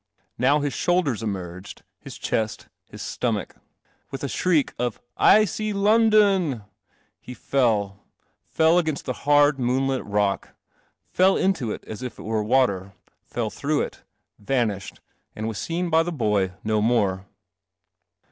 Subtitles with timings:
[0.39, 3.57] Now his shoulders emerged, his chest, his stomach.
[4.09, 4.99] With a shriek of"
[5.39, 6.63] I see London,"
[7.19, 7.99] he fell—
[8.57, 10.55] fell against the hard, moonlit rock,
[11.11, 12.93] fell into it as if it were water,
[13.25, 14.01] fell through it,
[14.39, 15.01] vanished,
[15.35, 17.27] and was seen by the boy no more.